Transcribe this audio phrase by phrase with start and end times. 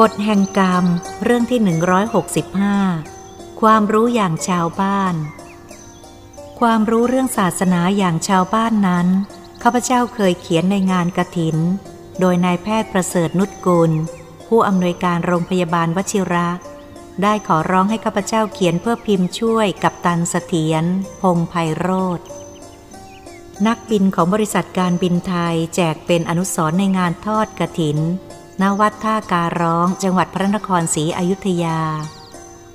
[0.00, 0.84] กฎแห่งกรรม
[1.24, 1.60] เรื่องที่
[2.80, 5.14] 165 ความรู้อย่างชาวบ้าน
[6.60, 9.06] ความรู้เรื่องศาสนาอย่างชาวบ้านนั้น
[9.62, 11.56] ข้าพเจ้าเคยเขียนในงานกระถิน
[12.20, 13.90] โดยนายแพทย์ประเสริฐนุชกุล
[14.48, 16.48] ผู้อำนวยการโรงพยาบาลวชิระ
[17.22, 20.84] ได้ขอร้องให้ข้าพเจ้าเขียนเพื่อพิมพ์ช่วยกับตันเสถียร
[21.20, 22.20] พงไพโรธ
[23.66, 27.98] นักบินของบริษัทการบินไทยแจกเป็นอนุสรในงานทอดกระถิน
[28.60, 31.80] ณวัดท่าการ้องจังหวัดพระนครศรีอยุธยา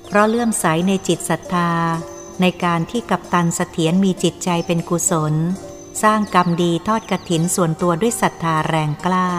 [0.06, 1.70] เพราะเลื่อมใสในจิตศรัทธา
[2.40, 5.34] ในการที่กัปตันเสถียรมีจิตใจเป็นกุศล
[6.02, 9.30] สร้างกรรมดีทอดกระถินส่วนตัวด้วยศรัทธาแรงกล้า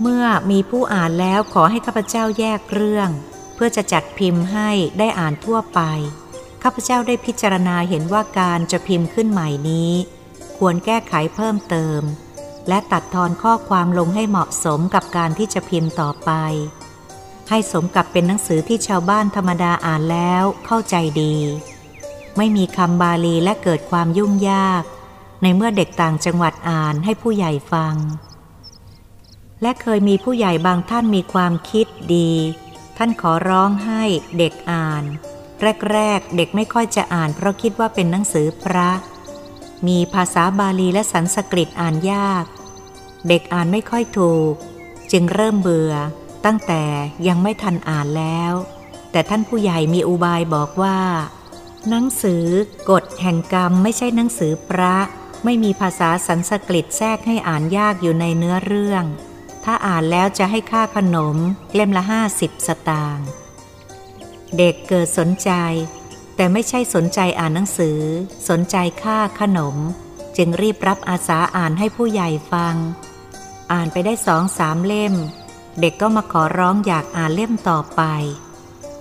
[0.00, 3.10] เมื่อมีผู้อ่านแล้วขอให้ข้าพเจ้าแยกเรื่อง
[3.54, 5.80] เพื่อจะจัดพิมพ์ให้ได้อ่านทั่วไป
[6.62, 9.92] ข้าพเจ้าได้พิจารณาเห็นว่าการจะพิมพ์ขึ้นใหม่นี้
[10.58, 12.00] ควรแก้ไขเพิ่มเติม
[12.68, 16.30] และตัดทอนข้อความลงให้เหมาะสมกับการที่จะพิมพ์ต่อไป
[17.48, 21.34] ให้สมกับเป็นหนังสือที่ชาวบ้านธรรมดาอ่านแล้วเข้าใจดี
[22.36, 24.82] ไม่มีคำบาลีและเกิดความยุ่งยาก
[25.42, 27.94] ในเมื่อเด็กต่างจังหวัดอ่านให้ผู้ใหญ่ฟัง
[29.62, 32.32] และเคยมีผู้ใหญ่บางท่านมีความคิดดี
[32.96, 34.02] ท่านขอร้องให้
[34.38, 35.04] เด็กอ่าน
[35.92, 38.90] แรกๆ เด็กไม่ค่อยจะอ่าน เพราะคิดว่าเป็นหนังสือพระ
[39.86, 42.44] มีภาษาบาลีและสันสกฤตอ่านยาก
[43.28, 44.54] เด็กอ่านไม่ค่อยถูก
[45.12, 45.94] จึงเริ่มเบื่อ
[46.44, 46.82] ตั้งแต่
[47.28, 48.52] ยังไม่ทันอ่านแล้ว
[49.10, 50.98] แต่ท่านผู้ใหญ่มีอุบายบอกว่า
[51.88, 52.44] หนังสือ
[52.90, 54.96] กฎแห่งกรรมไม่ใช่หนังสือพระ
[55.44, 59.04] ไม่มีภาษาสันสกฤตแทรกให้อ่านยากอยู่ในเนื้อเรื่อง
[59.64, 61.36] ถ้าอ่านแล้วจะให้ค่าขนม
[61.74, 63.28] เล่มละห้าสิบสตางค์
[64.56, 65.50] เด็กเกิดสนใจ
[66.36, 68.00] แต่ไม่ใช่สนใจอ่านหนังสือ
[68.48, 69.76] สนใจค่าขนม
[70.36, 72.74] จึงรีบรับอาสาอ่านให้ผู้ใหญ่ฟัง
[73.72, 75.14] อ่านไปได้สองสามเล่ม
[75.80, 78.02] เด็กก็มาขอร้องอยากอ่านเล่มต่อไป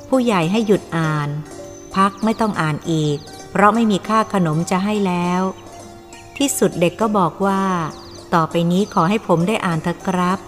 [0.09, 1.29] ผู้ใหญ่ให้หยุดอ่าน
[1.95, 3.17] พักไม่ต้องอ่านอีก
[3.51, 5.41] เพราะไม่มีค่าขนมจะให้แล้ว
[6.37, 7.63] ที่สุดเด็กก็บอกว่า
[8.33, 10.39] ต่อไปนี้ขอให้ผมได้อ่านเถอะครับ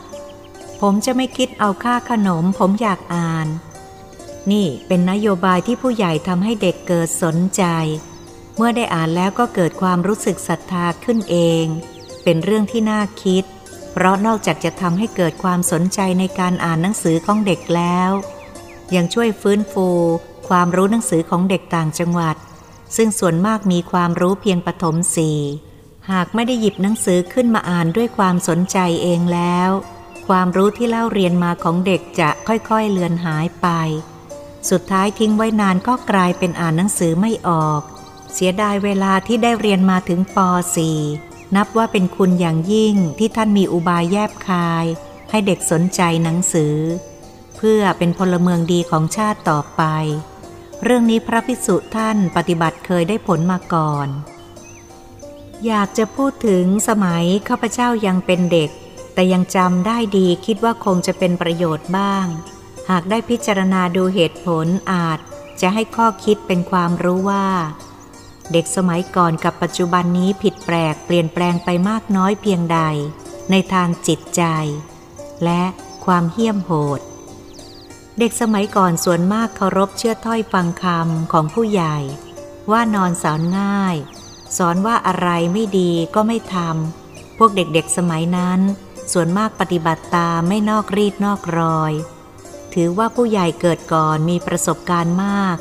[0.82, 3.48] ผมจะไม่คิดเอาค่าขนม ผมอยากอ่าน
[4.52, 7.64] นี่เป็นนโยบายที่ผู้ใหญ่ทำให้เด็กเกิดสนใจ
[8.56, 11.66] เมื่อได้อ่านแล้วก็เกิดความรู้สึกศรัทธาขึ้นเอง
[12.24, 13.44] เป็นเรื่องที่น่าคิด
[14.00, 18.12] เพราะนอกจากจะทำให้เกิดความสนใจในการอ่านหนังสือของเด็กแล้ว
[18.96, 19.88] ยังช่วยฟื้นฟู
[20.50, 22.36] ความรู้หนังสือของเด็กต่างจังหวัด
[22.96, 25.40] ซึ่งส่วนมากมีความรู้เพียงปฐมสี่
[26.12, 29.70] หากไม่ได้หยิบหนังสือขึ้นมาอ่านด้วยความสนใจเองแล้ว
[30.28, 33.68] ความรู้ที่เล่าเรียนมาของเด็กจะค่อยๆเลือนหายไป
[34.70, 37.82] สุดท้ายทิ้งไว้นานก็กลายเป็นอ่านหนังสือไม่ออก
[38.34, 40.38] เสียดายเวลาที่ได้เรียนมาถึงป
[40.76, 44.86] .4 นับว่าเป็นคุณอย่างยิ่งที่ท่านมีอุบายแยบคาย
[45.30, 46.76] ให้เด็กสนใจหนังสือ
[47.58, 49.84] เพื่อเป็นพลเมืองดีของชาติต่อไป
[50.84, 54.08] เรื่องนี้พระภิกษุท่านปฏิบัติเคยได้ผลมาก่อน
[55.66, 58.70] อยากจะพูดถึงสมัยข้าพเจ้ายังเป็นเด็ก
[59.14, 62.26] แต่ยังจำได้ดีคิดว่าคงจะเป็นประโยชน์บ้าง
[62.90, 65.20] หากได้พิจารณาดูเหตุผลอาจ
[65.62, 67.48] จะให้ข้อคิดเป็นความรู้ว่า
[68.52, 72.80] เด็กสมัยก่อนกับปัจจุบันนี้ผิดแปลกเปลี่ยนแปลงไปมากน้อยเพียงใด
[73.52, 74.44] ในทางจิตใจ
[75.44, 75.64] และ
[76.06, 77.02] ความเหี้ยมโหด
[78.20, 81.98] เด็กสมัยก่อนส่วนมากเคารพเชื่อถ้อยฟังคำของผู้ใหญ่
[82.72, 83.96] ว่านอนสอนง่าย
[84.58, 88.60] สอนว่าอะไรไม่ดีก็ไม่ทำพวกเด็กๆสมัยนั้น
[89.12, 91.94] ส่วนมากปฏิบัติตามไม่นอกรีดนอกรอย
[92.74, 95.58] ถือว่าผู้ใหญ่เกิดก่อนมีประสบการณ์มาก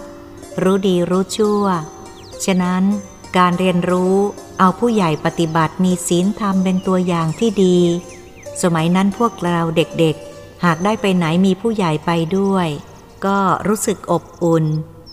[0.62, 1.64] รู้ดีรู้ชั่ว
[2.44, 2.82] ฉะนั้น
[3.38, 4.16] การเรียนรู้
[4.58, 7.78] เอาผู้ใหญ่ปฏิบัติมีศีลธรรมเป็นตัวอย่างที่ดี
[8.62, 12.68] สมัยนั้นพวกเราเด็กๆ หากได้ไปไหนมีผู้ใหญ่ไปด้วย
[13.26, 13.38] ก็
[13.68, 14.64] รู้สึกอบอุ่น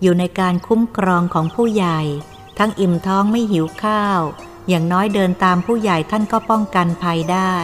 [0.02, 2.00] อยู่ในการคุ้มครองของผู้ใหญ่
[2.58, 4.22] ทั้งอิ่มท้องไม่หิวข้าว
[4.70, 7.56] อย่างน้อยเดินตามผู้ใหญ่ท่านก็ป้องกันภัยได้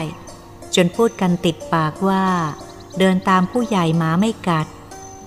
[0.75, 2.25] จนพูดกันติดปากว่า
[2.99, 4.67] เดินตามผู้ใหญ่หมาไม่กัด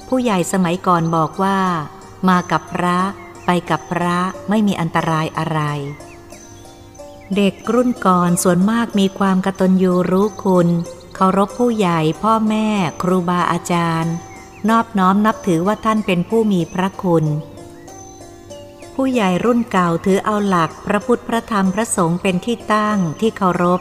[0.09, 1.59] ผู้ใหญ่สมัยก่อนบอกว่า
[2.29, 2.99] มากับพระ
[3.71, 4.19] กับพระ
[4.49, 5.61] ไม่มีอันตรายอะไร
[7.37, 10.69] เด็กรุ่นก่อนส่วนมากมีความกตัญญูรู้คุณ
[11.15, 12.69] เคารพผู้ใหญ่พ่อแม่
[13.03, 14.15] ครูบาอาจารย์
[14.69, 17.25] นอบน้อมนับถือว่าท่านเป็นผู้มีพระคุณ
[18.95, 23.81] ผู้ใหญ่รุ่นเก่าถือเอาหลักพระพุทธพระธรรมพระสงฆ์เป็นที่ตั้งที่เคารพ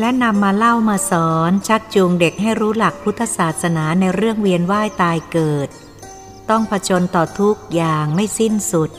[0.00, 5.68] และนำมาเล่ามาสอนชักจูงเด็กให้รู้หลักพุทธศาสนาในเรื่องเวียนว่ายตายเกิด
[6.50, 8.90] ต้องผจญต่อทุกอย่างไม่สิ้นสุด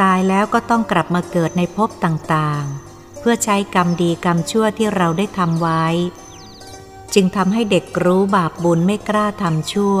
[0.00, 5.84] ตายแล้วก็ต้องกลับมาเกิดในภพต่างๆ เพื่อใช้กรรมดีกรรมชั่วที่เราได้ทำไว้
[7.14, 9.98] จึงทำให้เด็กรู้บาปบุญไม่กล้าทำชั่ว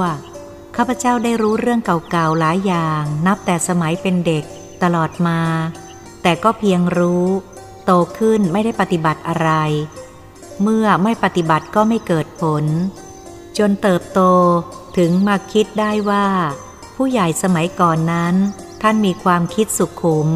[0.76, 4.44] ข้าพเจ้าได้รู้เรื่องเก่าๆหลายอย่าง นับแต่สมัยเป็นเด็ก
[4.82, 5.40] ตลอดมา
[6.22, 7.26] แต่ก็เพียงรู้
[7.84, 9.50] โตขึ้นไม่ได้ปฏิบัติอะไร
[10.62, 12.64] เมื่อไม่ปฏิบัติก็ไม่เกิดผล
[13.58, 14.20] จนเติบโต
[14.96, 16.26] ถึงมาคิดได้ว่า
[17.00, 18.34] ผู้ใหญ่สมัยก่อนนั้น
[18.82, 20.28] ท่านมีความคิดสุขุม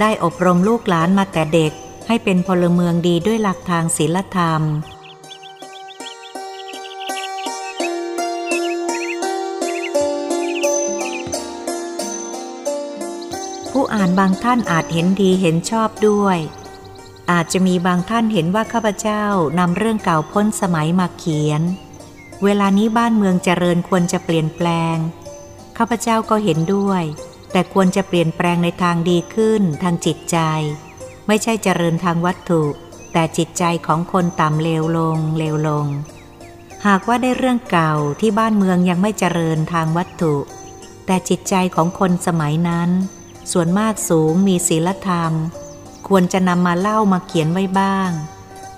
[0.00, 1.72] ได้อบรมลูกหลานมาแต่เด็ก
[2.06, 4.62] ให้เป็นพลเมืองดีด้วยหลักทางศีลธรรม
[13.70, 16.38] ผู้อ่านบางท่านอาจเห็นดีเห็นชอบด้วย
[17.30, 19.24] อาจจะมีบางท่านเห็นว่าข้าพเจ้า
[19.58, 21.62] นำเรื่องเก่าพ้นสมัยมาเขียน
[22.44, 24.98] เวลานี้บ้านเมืองเจริญควรจะเปลี่ยนแปลง
[25.78, 27.02] ข้าพเจ้าก็เห็นด้วย
[27.52, 30.38] แต่ควรจะเปลี่ยนแปลงในทางดีขึ้นทางจิตใจ
[31.26, 32.62] ไม่ใช่เจริญทางวัตถุ
[33.12, 35.86] แต่จิตใจของคนต่ำเลวลงเลวลง
[36.86, 40.34] หากว่าได้เรื่องเก่าที่บ้านเมืองยังไม่เจริญทางวัตถุ
[41.06, 42.90] แต่จิตใจของคนสมัยนั้น
[43.52, 45.32] ส่วนมากสูงมีศีลธรรม
[46.08, 48.10] ควรจะนำมาเล่ามาเขียนไว้บ้าง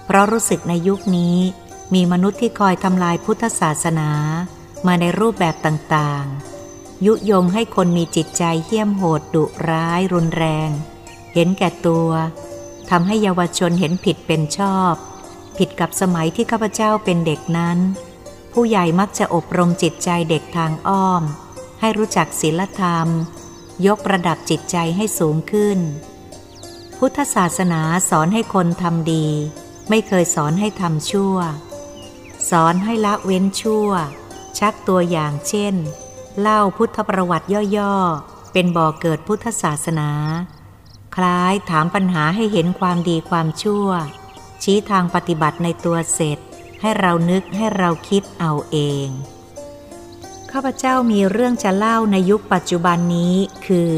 [0.04, 1.36] เพราะรู้สึกในยุคนี้
[1.94, 4.10] มีมนุษย์ที่คอยทำลายพุทธศาสนา
[4.86, 6.53] มาในรูปแบบต่างๆ
[7.06, 10.70] ยุยงให้คนมีจิตใจเหี้ยมโหดดุร้ายรุนแรง
[11.34, 12.10] เห็นแก่ตัว
[12.90, 14.94] ทำให้เยาวชนเห็นผิดเป็นชอบ
[15.58, 17.78] ผิดกับสมัยที่ข้าพเจ้าเป็นเด็กนั้น
[18.52, 21.22] ผู้ใหญ่มักจะอบรมจิตใจเด็กทางอ้อม
[21.80, 23.08] ให้รู้จักศีลธรรม
[23.86, 25.78] ยกระดับจิตใจให้สูงขึ้น
[26.98, 27.80] พุทธศาสนา
[28.10, 29.26] สอนให้คนทำดี
[29.88, 31.36] ไม่เคยสอนให้ทำชั่ว
[32.50, 33.90] สอนให้ละเว้นชั่ว
[34.58, 35.74] ชักตัวอย่างเช่น
[36.40, 37.46] เล่าพุทธประวัติ
[37.76, 40.10] ย่อๆ เป็นบ่อเกิดพุทธศาสนา
[41.16, 43.88] คล้ายถามปัญหาให้เห็นความดีความชั่ว
[44.62, 46.38] ชี้ทางปฏิบัติในตัวเสร็จ
[46.80, 49.08] ให้เรานึกให้เราคิดเอาเอง
[50.50, 53.34] ข้าพเจ้ามีเรื่องจะเล่าในยุคปัจจุบันนี้
[53.66, 53.92] คือ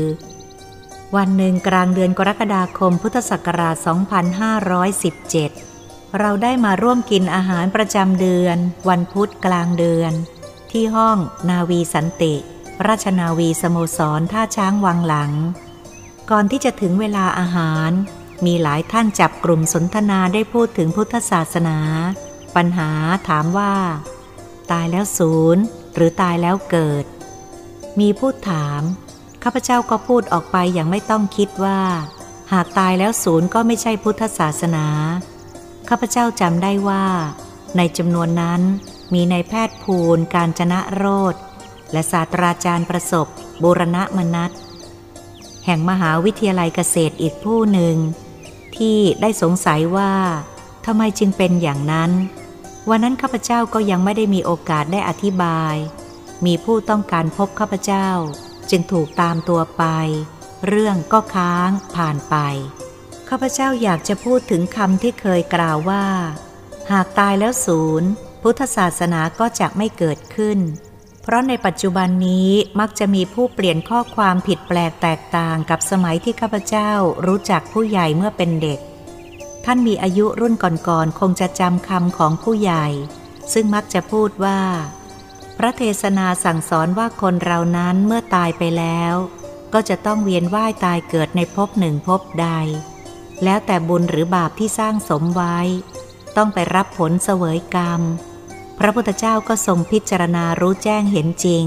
[1.16, 3.76] วันหนึ่งกลางเดือนกรกฎาคมพุทธศักราช
[4.96, 8.56] 2517 เราได้มาร่วมกินอาหารประจำเดือน
[8.88, 10.12] วันพุธกลางเดือน
[10.76, 11.18] ที่ห้อง
[11.50, 12.34] นาวีสันติ
[12.86, 15.32] ราชนาวีสโมสรท่าช้างวังหลัง
[16.30, 17.90] ก่อนที่จะถึงเวลาอาหาร
[18.46, 21.78] มีหลายท่านจับกลุ่มสนทนาได้พูดถึงพุทธศาสนา
[22.56, 22.90] ปัญหา
[23.28, 23.74] ถามว่า
[24.70, 25.62] ตายแล้วศูนย์
[25.94, 27.04] หรือตายแล้วเกิด
[28.00, 28.82] มีพูดถาม
[29.42, 31.80] ข้าพเจ้าก็พูดออกไปอย่างไม่ต้องคิดว่า
[32.52, 34.86] หากตายแล้วศูนย์ก็ไม่ใช่พุทธศาสนา
[35.88, 37.04] ข้าพเจ้าจำได้ว่า
[37.76, 38.62] ในจำนวนนั้น
[39.12, 41.34] มีในแพทย์ภูลการจนะโรธ
[41.92, 43.26] และศาสตราจารย์ประสบ
[43.62, 44.50] บุรณะมนัต
[45.64, 47.96] แห่งมหาวิทยาลัยเกษตรอีกผู้หนึ่ง
[48.76, 50.12] ที่ได้สงสัยว่า
[50.86, 52.10] ทำไมจึงเป็นอย่างนั้น
[52.88, 55.74] วันนั้นข้าพเจ้าก็ยังไม่ได้มีโอกาสได้อธิบาย
[56.46, 58.08] มีผู้ต้องการพบข้าพเจ้า
[58.70, 59.84] จึงถูกตามตัวไป
[60.66, 62.36] เรื่องก็ค้างผ่านไป
[63.28, 66.04] ข้าพเจ้าอยากจะพูดถึงคำที่เคยกล่าวว่า
[66.92, 68.10] หากตายแล้วศูนย์
[68.48, 70.58] พุทธศาสนาก็จะไม่เกิดขึ้น
[71.22, 72.50] เพราะในปัจจุบันนี้
[72.80, 76.90] มักจะมีผู้เปลี่ยนข้อความผิดแปลกแตกต่างกับสมัยที่ข้าพเจ้า
[77.26, 78.80] รู้จักผู้ใหญ่เมื่อเป็นเด็ก
[79.64, 82.86] ท่านมีอายุรุ่นก่อนๆคงจะจำคำของผู้ใหญ่
[83.52, 84.60] ซึ่งมักจะพูดว่า
[85.58, 89.14] พระเทศนาสั่งสอนว่าคนเรานั้นเมื่อตายไปแล้ว
[89.72, 92.48] ก็จะต้องเวียนว่ายตายเกิดในภพหนึ่งภพใด
[93.44, 95.58] แล้วแต่บุญหรือบาปที่สร้างสมไว้
[96.36, 98.02] ต้องไปรับผลเสวยกรรม
[98.78, 101.64] พระพุทธเจ้าก็ทรงพิจารณารู้แจ้งเห็นจริง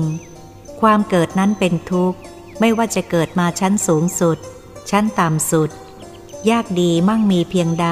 [0.81, 2.19] ความเกิดนั้นเป็นทุกข์
[2.59, 4.37] ไม่ว่าจะเกิดมาชั้นสูงสุด
[4.89, 5.69] ชั้นต่ำสุด
[6.49, 7.89] ยากดีมั่งมีเพียงใด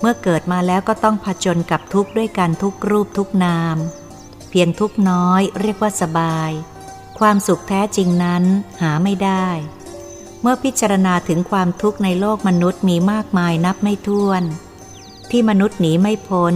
[0.00, 3.76] เมื่อเกิดมาแล้วก็ต้องผจญกับทุกข์ด้วยกันทุกรูปทุกนาม
[4.50, 6.50] เพียงทุกน้อยเรียกว่าสบาย
[7.18, 8.44] ความสุขแท้จริงนั้น
[8.82, 9.48] หาไม่ได้
[10.40, 14.42] เมื่อพิจารณาถึงความทุกข์ในโลกมนุษย์มีมากมายนับไม่ถ้วน
[15.30, 16.54] ที่มนุษย์หนีไม่พ้น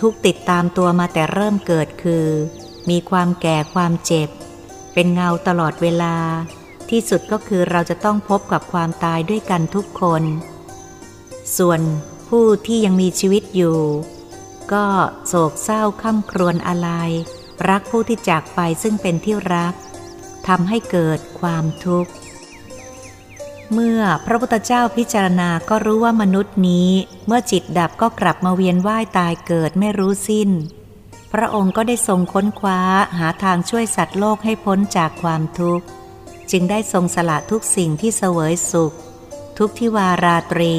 [0.00, 2.26] ทุกติดตามตัวมาแต่เริ่มเกิดคือ
[2.90, 4.28] มีความแก่ความเจ็บ
[4.94, 6.16] เป็นเงาตลอดเวลา
[6.90, 10.22] ที่สุดก็คือเราจะต้องพบกับความตายด้วยกันทุกคน
[11.58, 11.80] ส่วน
[12.28, 13.78] ผู้ที่ยังมีชีวิตอยู่
[14.72, 14.86] ก็
[15.26, 16.88] โศกเศร้าข้าครวญอะไร
[17.68, 19.74] รักผู้ที่จากไปซึ่งเป็นที่รัก
[20.48, 22.12] ทำให้เกิดความทุกข์
[23.72, 26.90] เมื่อพระพุทธเจ้าพิจารณาก็รู้ว่ามนุษย์นี้
[27.26, 30.50] เมื่อจิตดับก็กลับมาเวียนว่ายตายเกิดไม่รู้สิ้น
[31.32, 32.80] พระองค์ก็ได้ทรงค้นคว้า
[33.18, 35.86] หาทางช่วยสัตว์โลกให้พ้นจากความทุกข์
[36.50, 38.94] จึงได้ทรงสละทุกสิ่งที่เสวยสุข
[39.58, 40.74] ทุกทิวาราตรี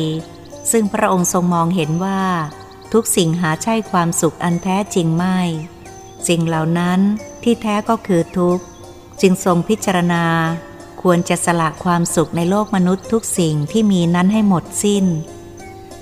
[0.71, 2.23] ซึ่งพระองค์ทรงมองเห็นว่า
[2.93, 5.39] ทุกสิ่งหาใช่ความสุขอันแท้จริงไม่
[6.27, 6.99] สิ่งเหล่านั้น
[7.43, 8.63] ที่แท้ก็คือทุกข์
[9.21, 10.25] จึงทรงพิจารณา
[11.09, 15.05] ควรจะสละความสุขในโลกมนุษย์ทุกสิ่งที่มีนั้นให้หมดสิ้น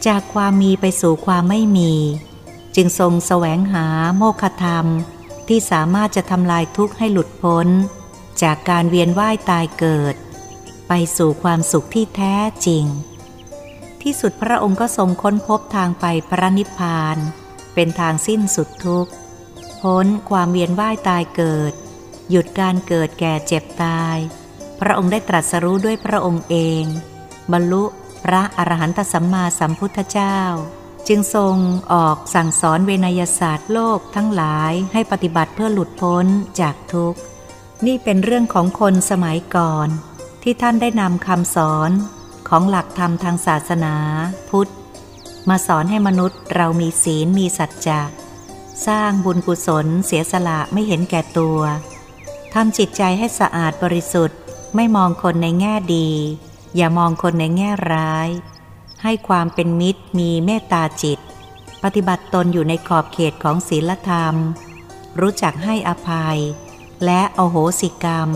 [0.08, 1.94] จากความมีไปสู่ความไม่มี
[2.76, 3.86] จึงทรงแสวงหา
[4.18, 4.86] โมฆะธรรม
[5.48, 7.68] ที่สามารถจะทำลายทุกข์ให้หลุดพ้น
[8.42, 10.16] จากการเวียนว่ายตายเกิด
[10.88, 12.36] ไปสู่ความสุขที่แท้
[12.66, 12.86] จริง
[14.02, 17.18] ที่สุดพระองค์ก็ทรงค้นพบทางไปพระนิพพาน
[17.74, 19.12] เป็นทางสิ้นสุดทุกข์
[19.82, 21.74] พ้นความเวียนว่ายตายเกิด
[22.30, 24.20] หยุดการเกิดแก่เจ็บตาย
[24.82, 26.84] พระองค์ได้ตรัสรู้ด้วยพระองค์เอง
[27.52, 27.84] บรรลุ
[28.24, 30.40] พระอรหันตสัมมาสัมพุทธเจ้า
[31.08, 31.56] จึงทรง
[31.94, 36.26] ออกสั่งสอนเวนยศาสตร์โลกทั้งหลายให้ปฏิบัติเพื่อหลุดพ้น
[36.62, 37.20] จากทุกข์
[37.86, 39.88] นี่เป็นเรื่องของคนสมัยก่อน
[40.44, 41.92] ที่ท่านได้นำคำสอน
[42.50, 43.96] ของหลักธรรมทางศาสนา
[44.50, 44.72] พุทธ
[45.50, 48.02] มาสอนให้มนุษย์เรามีศีลมีสัจจะ
[48.88, 51.60] สร้างบุญกุศลเสียสละไม่เห็นแก่ตัว
[52.54, 54.40] ทำจิตใจให้สะอาดบริสุทธิ์
[54.76, 56.10] ไม่มองคนในแง่ดี
[56.76, 58.30] อย่ามองคนในแง่ร้าย
[59.04, 61.20] ให้ความเป็นมิตรมีเมตตาจิต
[61.84, 64.36] ปฏิบัติตนอยู่ในขอบเขตของศีลธรรม
[65.20, 66.40] รู้จักให้อภัย
[67.06, 68.30] และโอโหสิกรรม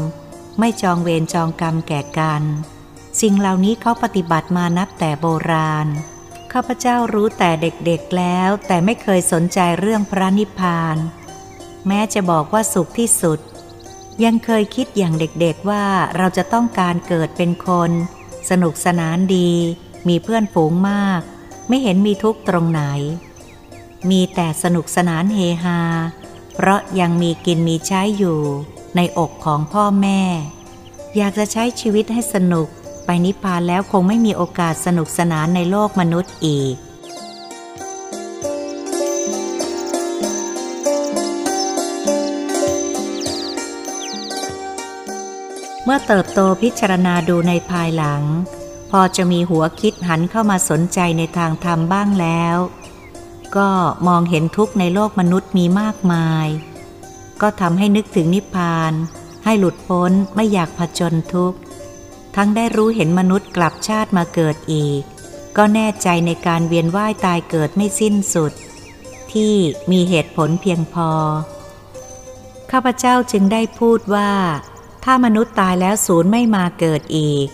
[0.60, 2.44] ไม่จองเวรจองกรรมแก่กัน
[3.22, 5.88] สิ่งเหล่านี้เขาปฏิบัติมานับแต่โบราณ
[6.52, 10.98] ข้าพเจ้ารู้แต่เด็กๆแล้วแต่ไม่เคยสนใจเรื่องพระนิพพาน
[11.88, 13.40] แม้จะบอกว่าสุขที่สุด
[14.24, 15.86] ยังเคยคิดอย่างเด็กๆว่า
[16.18, 17.92] เราจะต้องการเกิดเป็นคน
[18.50, 19.52] สนุกสนานดี
[20.08, 21.22] มีเพื่อนฝูงมาก
[21.68, 22.82] ไม่เห็นมีทุกตรงไหน
[24.10, 25.80] มีแต่สนุกสนานเฮฮา
[26.54, 28.40] เพราะยังมีกินมีใช้อยู่
[28.96, 30.22] ในอกของพ่อแม่
[31.18, 32.68] อยากจะใช้ชีวิตให้สนุก
[33.06, 36.76] ไปนิพพานแล้วคงไม่มีโอกาสสนุกสนานในโลกมนุษย์อีก
[45.92, 48.24] มื่อเติบโตพิจารณาดูในภายหลัง
[48.92, 52.58] พอจะมีหัวคิดหันเข้ามาสนใจในทางธรรมบ้างแล้ว
[53.58, 53.70] ก็
[54.08, 56.48] มองเห็นทุกข์ในโลกมนุษย์มีมากมาย
[57.42, 58.94] ก็ทำให้นึกถึงนิพพาน
[59.46, 61.60] ให้หลุดพ้นไม่อยากผจญทุกข์
[62.36, 65.02] ทั้งได้รู้เห็นมนุษย์กลับชาติมาเกิดอีก
[65.58, 68.54] ก็แน่ใจในการเวียนว่ายตายเกิดไม่สิ้นสุด
[69.32, 69.54] ที่
[69.92, 71.12] มีเหตุผลเพียงพอ
[72.72, 74.32] ข้าพเจ้าจึงได้พูดว่า
[75.04, 77.48] ถ้ามนุษย์ตายแล้วศูนย์ไม่มาเกิดอีก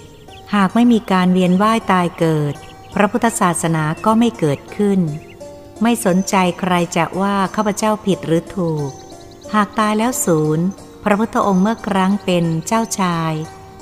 [0.55, 2.53] หากไม่มีการเวียนว่ายตายเกิด
[2.93, 4.99] พระพุทธศาสนาก็ไม่เกิดขึ้น
[5.81, 8.89] ไม่สนใจใครจะว่าข้าพเจ้าผิดหรือถูก
[9.53, 10.65] หากตายแล้วศูนย์
[11.03, 13.33] พระพุทธองค์เมื่อครั้งเป็นเจ้าชาย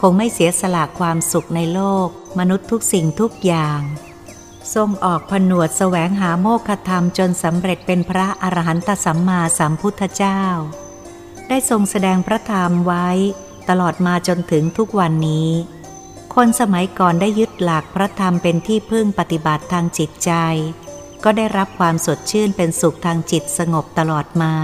[0.01, 2.07] คงไม่เสียสละความสุขในโลก
[2.39, 3.81] มนุษย์ทุกสิ่งทุกอย่าง
[4.73, 10.41] ทรงออกผนวดแสวงหาโมฆะธรรมจนสำเร็จเป็นพระอรหันตสัมมาสัมพุทธเจ้า
[11.47, 13.09] ได้ทรงแสดงพระธรรมไว้
[13.69, 15.49] ตลอดมาจนถึงทุกวันนี้
[16.35, 20.31] คนสมัยก่อนได้ยึดหลักพระธรรมเป็นที่พึ่งปฏิบัติทางจิตใจ
[21.23, 24.55] ก็ได้รับความสดชื่นเป็นสุขทางจิตสงบตลอดมา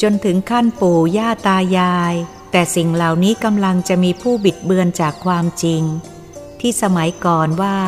[0.00, 2.14] จนถึงขั้นปู่ย่าตายาย
[2.52, 5.82] แต่สิ่งเหล่านี้กำลังจะมีผู้บิดเบือนจากความจริง
[6.60, 7.78] ที่สมัยก่อนว่า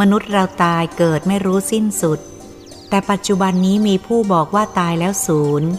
[0.00, 2.18] มนุษย์เราตายเกิดไม่รู้สิ้นสุด
[2.88, 5.70] แต่ปัจจุบันนี้มีผู้บอกว่าตายแล้วศูนย์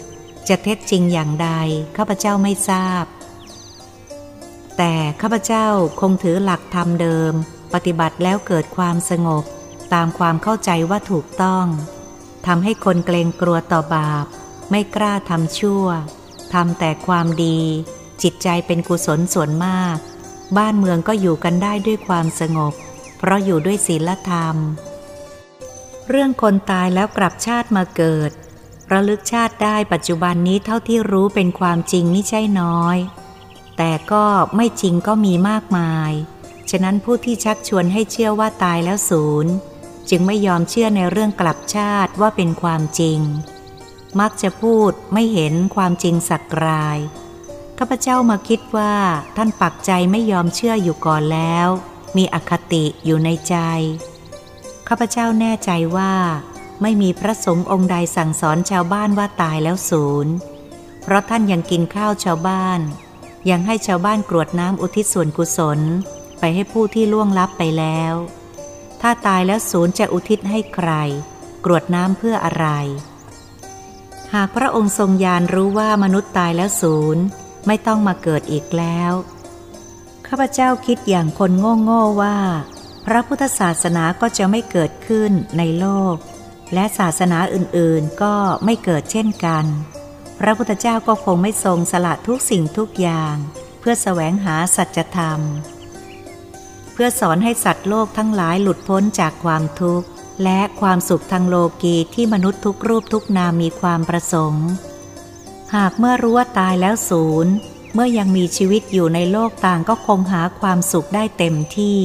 [0.49, 1.49] จะเท็จจริงอย่างใด
[1.97, 3.05] ข้าพเจ้าไม่ทราบ
[4.77, 5.67] แต่ข้าพเจ้า
[6.01, 7.33] คงถือหลักธรรมเดิม
[7.73, 9.43] ปฏิบัติแล้วเกิดความสงบ
[9.93, 11.65] ตามความเข้าใจว่าถูกต้อง
[12.47, 14.25] ทำให้คนเกรงกลัวต่อบาป
[14.71, 15.85] ไม่กล้าทำชั่ว
[16.53, 17.59] ทำแต่ความดี
[18.23, 19.97] จิตใจเป็นกุศลส่วนมาก
[20.57, 22.73] บ้านเมืองก็อยู่กันได้ด้วยความสงบ
[23.17, 24.55] เพราะอยู่ด้วยศีลธรรม
[26.09, 28.31] เรื่องคนตายแล้วกลับชาติมาเกิด
[28.93, 32.97] ระลึกชาติได้ปัจจุบันนี้เท่าที่รู้เป็นความจริงไม่ใช่น้อย
[33.77, 34.25] แต่ก็
[34.55, 36.11] ไม่จริงก็มีมากมาย
[36.69, 39.53] ฉะนั้นผู้ที่ชักชวนให้เชื่อว่าตายแล้วศูนย์
[40.09, 43.19] จึงไม่ยอมเชื่อในเรื่องกลับชาติว่าเป็นความจริง
[44.19, 46.99] มักจะพูดไม่เห็นความจริงสักราย
[47.77, 48.95] ข้าพเจ้ามาคิดว่า
[49.37, 51.67] ท่านปักใจไม่ยอมเชื่ออยู่ก่อนแล้ว
[52.17, 53.55] มีอคติอยู่ในใจ
[54.87, 56.13] ข้าพเจ้าแน่ใจว่า
[56.81, 60.33] ไม่มีพระสงฆ์องค์ใดสั่งสอนชาวบ้านว่าตายแล้วศูนย์
[61.01, 62.79] เพราะท่านยังกินข้าวชาวบ้าน
[63.49, 65.79] ยังให้ชาวบ้านกรวดน้ำอุทิศส่วนกุศล
[66.39, 68.13] ไปให้ผู้ที่ล่วงลับไปแล้ว
[69.01, 70.91] ถ้าตายแล้วศูนย์จะอุทิศให้ใคร
[71.65, 72.67] กรวดน้ำเพื่ออะไร
[74.33, 77.23] หากพระองค์ทรงญาณรู้ว่ามนุษย์ตายแล้วศูนย์
[77.67, 79.11] ไม่ต้องมาเกิดอีกแล้ว
[80.27, 82.37] ข้าพเจ้าคิดอย่างคนโง่โง่ว่า
[83.05, 86.15] พระพุทธศาสนาก็จะไม่เกิดขึ้นในโลก
[86.73, 88.33] และศาสนาอื่นๆก็
[88.65, 89.65] ไม่เกิดเช่นกัน
[90.39, 93.35] พระพุทธเจ้าก็คงไม่ทรงสละทุกสิ่งทุกอย่าง
[93.79, 95.39] เพื่อแสวงหาสัจธรรม
[96.93, 100.07] เพื่อสอนให้สัตว์โลกทั้งหลายหลุดพ้นจากความทุกข์
[100.43, 104.67] และความสุขทางโลกีที่มนุษย์ทุกรูปทุกนามมีความประสงค์
[105.75, 107.53] หากเมื่อรู้ว่าตายแล้วศูนย์
[107.93, 111.99] เมื่อยังมีชีวิตอยู่ในโลกต่างก็คงหาความสุขได้เต็มที่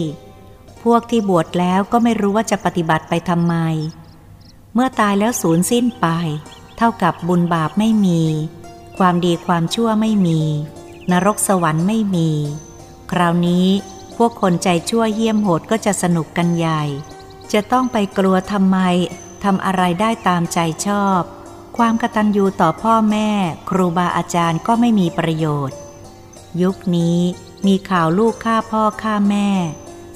[0.83, 3.55] พวกที่บวชแล้วก็ไม่รู้ว่าจะปฏิบัติไปทำไม
[4.75, 6.07] เมื่อตายแล้วสูญสิ้นไป
[6.77, 8.23] เท่ากับบุญบาปไม่มี
[8.99, 10.41] ความดีความชั่วไม่มี
[11.11, 12.31] นรกสวรรค์ไม่มี
[13.11, 13.67] คราวนี้
[14.17, 16.83] พวกคนใจชั่วเยี่ยมโหดก็จะสนุกกันใหญ่
[17.53, 18.79] จะต้องไปกลัวทำไม
[19.45, 21.21] ทำอะไรได้ตามใจชอบ
[21.77, 23.31] ความกตัญญูต่อพ่อแม่
[23.71, 25.77] ครูบาอาจารย์ก็ไม่มีประโยชน์
[26.63, 27.19] ยุคนี้
[27.67, 29.49] มีข่าวลูกฆ่าพ่อฆ่าแม่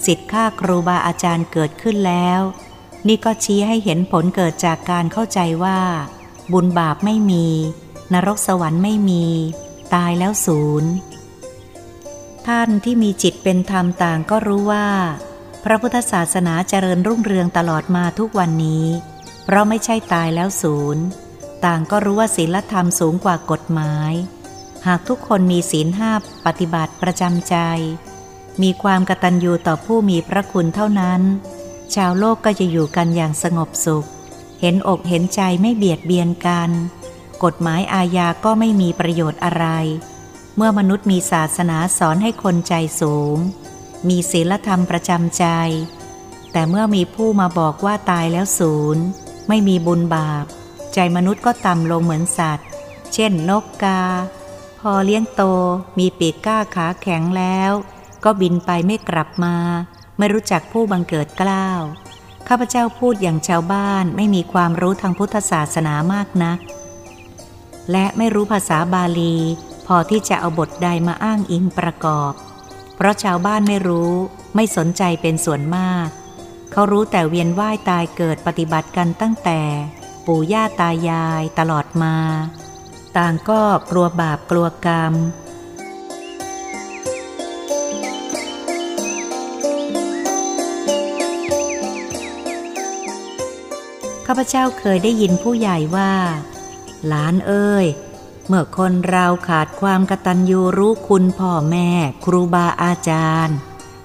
[0.04, 2.40] สิทธิ์ฆ่าครูบาอาจารย์เกิดขึ้นแล้ว
[3.06, 5.80] นี่ก็ชี้ให้เห็นผลเกิดจากการเข้าใจว่า
[6.52, 7.46] บุญบาปไม่มี
[8.12, 9.24] นรกสวรรค์ไม่มี
[9.94, 10.92] ตายแล้วศูนย์
[12.46, 14.88] ท่านที่มีจิตเป็นธรรมต่างก็รู้ว่า
[15.64, 18.86] พระพุทธศาสนาเจริญรุ่งเรืองตลอดมาทุกวันนี้
[19.44, 21.04] เพราะไม่ใช่ตายแล้วศูนย์
[21.64, 24.12] ต่างก็รู้ว่าศีลธรรมสูงกว่ากฎหมาย
[24.86, 26.12] หากทุกคนมีศีลห้า
[26.46, 27.56] ปฏิบัติประจำใจ
[28.62, 31.22] มีความกตัญญูต่อผู้มีพระคุณเท่านั้น
[31.94, 34.06] ชาวโลกก็จะอยู่กันอย่างสงบสุข
[34.60, 36.70] เห็นอกเห็นใจไม่เบียดเบียนกัน
[37.44, 39.66] กฎหมายอาญาก็ไม่มีประโยชน์อะไร
[40.56, 43.36] เมื่อมนุษย์มีศาสนาสอนให้คนใจสูง
[44.08, 45.46] มีศีลธรรมประจำใจ
[46.52, 49.04] แต่เมื่อมีผู้มาบอกว่าตายแล้วศูนย์
[49.48, 50.44] ไม่มีบุญบาป
[50.94, 52.68] ใจมนุษย์ก็ต่ำลงเหมือนสัตว์
[53.14, 54.02] เช่นนกกา
[54.80, 55.42] พอเลี้ยงโต
[55.98, 57.72] มีปีกก้าขาแข็งแล้ว
[58.24, 59.56] ก็บินไปไม่กลับมา
[60.18, 61.82] ไม่รู้จักผู้บังเกิดกล้าว
[62.48, 66.58] ข้าพเจ้าพูดอย่างชาวบ้านไม่มีความรู้ทางพุทธศาสนามากนัก
[67.92, 69.36] และไม่รู้ภาษาบาลี
[69.86, 72.32] พอที่จะเอาบทใดมาอ้างอิงประกอบ
[72.96, 74.12] เพราะชาวบ้านไม่รู้
[74.54, 76.08] ไม่สนใจเป็นส่วนมาก
[76.72, 79.60] เขารู้แต่เวียนว่ายตายเกิดปฏิบัติกันตั้งแต่
[80.26, 82.16] ปู่ย่าตายายตลอดมา
[83.16, 85.14] ต่างก็กลัวบาปกลัวกรรม
[94.26, 96.14] ข้าพเจ้าเคยได้ยินผู้ใหญ่ว่า
[97.06, 97.86] หลานเอ้ย
[98.46, 101.88] เมื่อคนเราขาดความกตัญญูรู้คุณพ่อแม่
[102.24, 103.56] ครูบาอาจารย์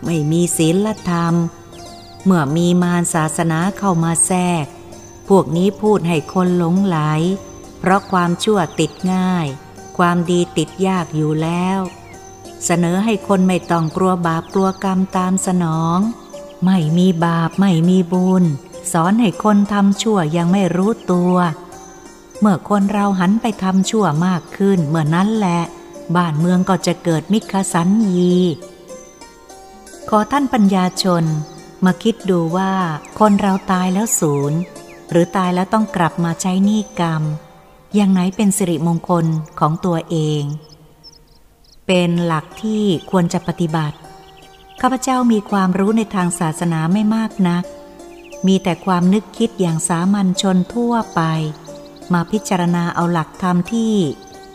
[0.05, 1.33] ไม่มีศีลธรรม
[2.25, 4.65] เมื่อมีมารศาสนาเข้ามาแทรก
[5.29, 6.97] พวกนี้พูดให้คนหลงไหล
[7.79, 9.47] เพราะความชั่วติดง่าย
[9.97, 11.79] ความดีติดยากอยู่แล้ว
[12.65, 15.99] เสนอให้คนไม่ต้องกลัวบาปกลัวกรรมตามสนอง
[16.65, 18.43] ไม่มีบาปไม่มีบุญ
[18.91, 21.35] สอนให้คนทำชั่วยังไม่รู้ตัว
[22.39, 25.61] เมื่อคนเราหันไปทำชั่วมากขึ้นเมื่อนั้นแหละ
[26.15, 28.37] บ้านเมืองก็จะเกิดมิคสันยี
[30.09, 31.23] ขอท่านปัญญาชน
[31.85, 32.71] มาคิดดูว่า
[33.19, 34.59] คนเราตายแล้วศูนย์
[35.09, 37.23] หรือตายแล้วต้องกลับมาใช้หนี้กรรม
[37.95, 39.25] อย่างไหนเป็นสิริมงคล
[39.59, 40.43] ของตัวเอง
[41.87, 43.97] เป็นหลักที่ควรจะปฏิบัติ
[44.81, 47.63] ข้าพเจ้ามีความรู้ในทางศาสนาไม่มากนัก
[48.47, 51.21] มีแต่ความนึกคิดอย่างสามัญชนทั่วไป
[52.13, 53.95] มาพิจารณาเอาหลักธรรมที่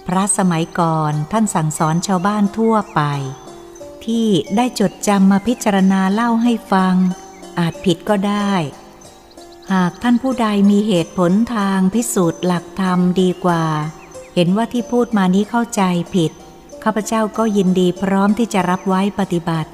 [0.07, 3.01] พระสมัยก่อนท่านสั่งสอนชาวบ้านทั่วไป
[4.05, 6.95] ที่ได้จดจำมาพิจารณาเล่าให้ฟัง
[7.59, 8.53] อาจผิดก็ได้
[9.73, 13.65] หากท่านผู้ใดมีเหตุผลทางพิสูจน์หลักธรรมดีกว่า
[14.35, 15.83] เห็นว่าที่พูดมานี้เข้าใจ
[16.15, 16.33] ผิด
[16.83, 19.71] ข้าพเจ้าก็ยินดีพร้อมที่จะรับไว้ปฏิบัติ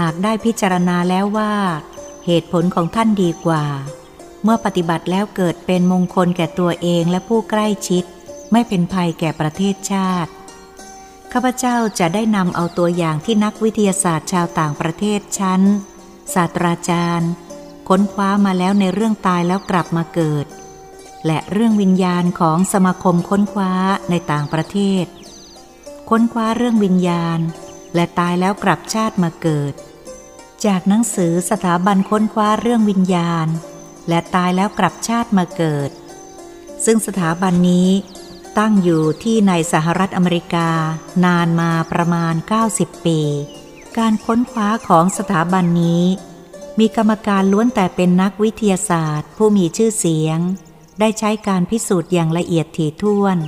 [0.00, 1.52] หากได้พิจารณาแล้วว่า
[2.26, 3.64] เหตุผลของท่านดีกว่า
[4.42, 8.04] เมื่อปฏิบัติแล้วเกิดเป็นมงคลแก่ตัวเองและผู้ใกล้ชิด
[8.52, 10.30] ไม่เป็นภัยแก่ประเทศชาติ
[11.32, 15.62] ข้าพเจ้าจะได้นำเอาตัวอย่างที่นักวิทยาศาสตร์ชาวต่างประเทศชั้น
[16.34, 17.30] ศาสตราจารย์
[17.88, 20.46] ค้นคว้ามาแล้วในเรื่องตายแล้วกลับมาเกิด
[21.26, 23.72] และเรื่องวิญญาณของสมาคมค้นคว้า
[24.10, 25.06] ในต่างประเทศ
[26.10, 27.38] ค้นคว้าเรื่องวิญญาณ
[27.94, 29.72] และตายแล้วกลับชาติมาเกิด
[30.64, 33.48] จากหนังสือสถาบันค้นคว้าเรื่องวิญญาณ
[34.08, 35.90] และตายแล้วกลับชาติมาเกิด
[36.84, 37.90] ซึ่งสถาบันนี้
[38.58, 40.70] ตั้งอยู่ที่ในสหรัฐอเมริกา
[41.24, 42.34] นานมาประมาณ
[42.70, 43.20] 90 ปี
[43.98, 46.04] การค้นคว้าของสถาบันนี้
[46.78, 50.38] มีกรรมการล้วนแต่เป็นนักวิทยาศาสตร์ ผู้มีชื่อเสียง
[51.00, 53.38] ได้ใช้การพิสูจน์อย่างละเอียดถี่ถ้วน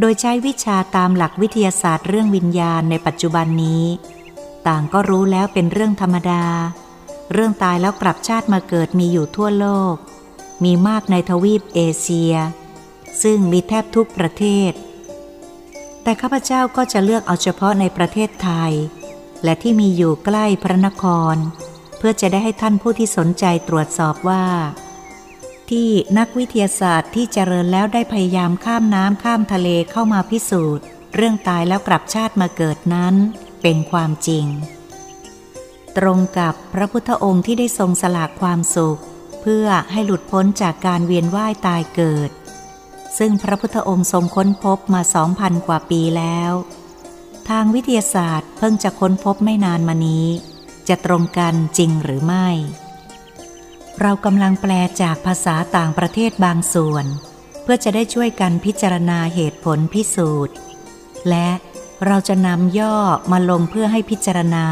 [0.00, 3.84] โดยใช้วิชาตามหลักวิทยาศาสตร์เรื่องวิญญาณในปัจจุบันนี้
[4.68, 6.44] ต่างก็รู้แล้วเป็นเรื่องธรรมดา
[7.32, 9.94] เรื่องตายแล้วกลับชาติมาเกิดมีอยู่ทั่วโลก
[10.64, 12.34] มีมากในทวีปเอเชีย
[13.22, 14.72] ซึ่งมีแทบทุกประเทศ
[16.02, 18.72] แต่ข้าพเจ้าก็จะเลือกเอาเฉพาะในประเทศไทย
[19.44, 21.36] และที่มีอยู่ใกล้พระนคร
[21.98, 24.44] เพื่อจะได้ให้ท่านผู้ที่สนใจตรวจสอบว่า
[25.70, 33.14] ที่นักวิทยาศาสตร์ที่เจริญแล้วได้พยายามข้ามน้ำข้ามทะเลเข้ามาพิสูจน์ เรื่องตายแล้วกลับชาติมาเกิดนั้น
[33.62, 34.46] เป็นความจริง
[35.98, 39.00] ตรงกับพระพุทธองค์ที่ได้ทรงสละความสุข
[39.40, 42.30] เพื่อให้หลุดพ้นจากการเวียนว่ายตายเกิด
[43.18, 46.52] ซึ่งพระพุทธองค์ทรงค้นพบมาสองพันกว่าปีแล้ว
[47.48, 50.26] ทางวิทยาศาสตร์เพิ่งจะค้นพบไม่นานมานี้
[50.88, 52.48] จะตรงกันจริงหรือไม่
[54.00, 57.04] เรากำลังแปลจากภาษาต่างประเทศบางส่วน
[57.62, 60.54] เพื่อจะได้ช่วยกันพิจารณาเหตุผลพิสูจน์
[61.28, 61.48] และ
[62.06, 62.96] เราจะนำย่อ
[63.32, 64.66] มาลงเพื่อให้พิจารณา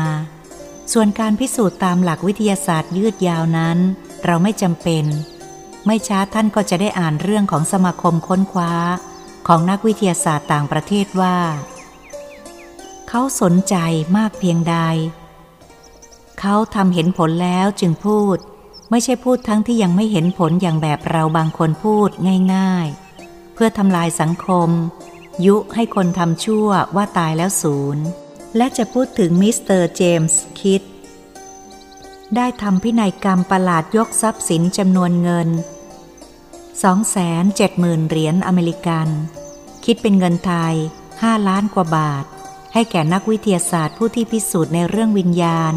[0.92, 3.78] ส่วนการพิสูจน์ตามหลักวิทยาศาสตร์ยืดยาวนั้น
[4.24, 5.04] เราไม่จำเป็น
[5.86, 8.72] ไม่ช้าท่านก็จะได้อ่านเรื่องของสมาคมค้นคว้า
[9.46, 11.38] ของนักวิทยาศาสตร์ต่างประเทศว่า
[13.08, 13.76] เขาสนใจ
[14.16, 14.76] มากเพียงใด
[16.40, 18.36] เขาทำเห็นผลแล้วจึงพูด
[18.90, 22.10] ไม่ใช่พูดทั้งที่ยังไม่เห็นผลอย่างแบบเราบางคนพูด
[22.54, 22.86] ง่าย
[23.20, 24.70] ๆ เพื่อทำลายสังคม
[25.46, 28.04] ยุให้คนทำชั่วว่าตายแล้วศูนย์
[28.56, 30.82] และจะพูดถึงมิสเตอร์เจมส์คิด
[32.36, 35.48] ได้ทำพินัยกรรมประหลาดยกทรัพย์สินจำนวนเงิน
[36.84, 39.08] 270,000 เหรียญอเมริกัน
[39.84, 40.74] คิดเป็นเงินไทย
[41.10, 42.24] 5 ล้านกว่าบาท
[42.72, 45.74] ให้แก่นักวิทยาศาสตร์ผู้ที่พิสูจน์ในเรื่องวิญญาณ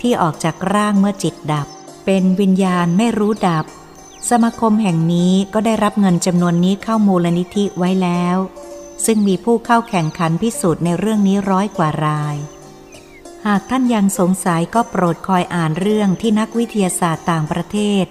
[0.00, 1.66] ที่ออกจากร่างเมื่อจิตดับ
[2.04, 3.64] เป็นวิญญาณไม่รู้ดับ
[4.30, 8.36] สมาคมแห่งนี้ก็ได้รับเงินจำนวนนี้เข้ามูลนิธิไว้แล้ว
[9.06, 12.36] ซึ่งมีผู้เข้าแข่งขันพิสูจน์ในเรื่องนี้ร้อยกว่าราย
[13.46, 18.04] หากท่านยังสงสัยก็โปรดคอยอ่านเรื่องที่นักวิทยาศาสตร์ต่างประเทศ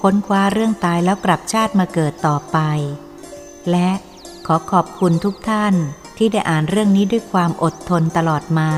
[0.00, 2.58] ค้นคว้าเรื่องตายแล้วกลับชาติมาเกิดต่อไป
[3.70, 3.90] และ
[4.46, 5.74] ขอขอบคุณทุกท่าน
[6.16, 8.70] ที่ได้อ่านเรื่องนี้ด้วยความอดทนตลอดมา